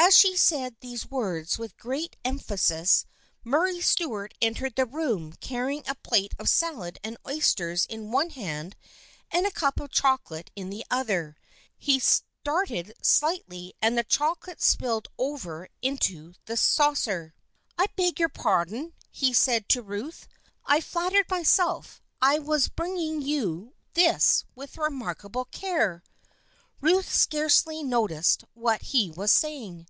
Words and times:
As 0.00 0.16
she 0.16 0.36
said 0.36 0.74
these 0.80 1.10
words 1.10 1.58
with 1.58 1.76
great 1.76 2.16
emphasis, 2.24 3.04
Murray 3.44 3.78
Stuart 3.80 4.32
entered 4.40 4.74
the 4.76 4.86
room, 4.86 5.34
carrying 5.34 5.82
a 5.86 5.96
plate 5.96 6.32
of 6.38 6.48
salad 6.48 6.98
and 7.04 7.18
oysters 7.28 7.84
in 7.84 8.10
one 8.10 8.30
hand 8.30 8.74
and 9.30 9.44
a 9.46 9.50
cup 9.50 9.78
of 9.80 9.90
chocolate 9.90 10.50
in 10.56 10.70
the 10.70 10.82
other. 10.90 11.36
He 11.76 11.98
started 11.98 12.94
slightly 13.02 13.74
and 13.82 13.98
the 13.98 14.04
chocolate 14.04 14.62
spilled 14.62 15.08
over 15.18 15.68
into 15.82 16.32
the 16.46 16.56
saucer. 16.56 17.34
206 17.76 17.76
THE 17.76 17.76
FRIENDSHIP 17.76 17.76
OF 17.76 17.76
ANNE" 17.78 17.92
I 17.92 17.96
beg 17.96 18.20
your 18.20 18.28
pardon," 18.30 18.92
he 19.10 19.32
said 19.34 19.68
to 19.70 19.82
Ruth," 19.82 20.26
I 20.64 20.80
flat 20.80 21.12
tered 21.12 21.28
myself 21.28 22.00
I 22.22 22.38
was 22.38 22.68
bringing 22.68 23.20
you 23.20 23.74
this 23.92 24.44
with 24.54 24.78
remark 24.78 25.22
able 25.26 25.44
care." 25.46 26.02
Ruth 26.80 27.12
scarcely 27.12 27.82
noticed 27.82 28.44
what 28.54 28.80
he 28.82 29.10
was 29.10 29.32
saying. 29.32 29.86